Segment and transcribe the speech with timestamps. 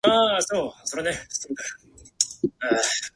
[0.01, 1.53] こんにちは赤ちゃんあなたの泣き声